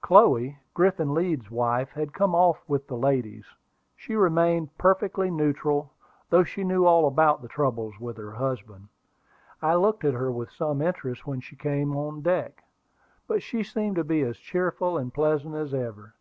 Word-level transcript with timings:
Chloe, 0.00 0.58
Griffin 0.74 1.12
Leeds's 1.12 1.50
wife, 1.50 1.90
had 1.90 2.12
come 2.12 2.36
off 2.36 2.62
with 2.68 2.86
the 2.86 2.96
ladies. 2.96 3.44
She 3.96 4.14
remained 4.14 4.78
perfectly 4.78 5.28
neutral, 5.28 5.90
though 6.30 6.44
she 6.44 6.62
knew 6.62 6.86
all 6.86 7.04
about 7.08 7.42
the 7.42 7.48
troubles 7.48 7.98
with 7.98 8.16
her 8.16 8.30
husband. 8.30 8.86
I 9.60 9.74
looked 9.74 10.04
at 10.04 10.14
her 10.14 10.30
with 10.30 10.52
some 10.52 10.82
interest 10.82 11.26
when 11.26 11.40
she 11.40 11.56
came 11.56 11.96
on 11.96 12.20
deck; 12.22 12.62
but 13.26 13.42
she 13.42 13.64
seemed 13.64 13.96
to 13.96 14.04
be 14.04 14.20
as 14.22 14.36
cheerful 14.36 14.96
and 14.96 15.12
pleasant 15.12 15.56
as 15.56 15.74
ever. 15.74 16.14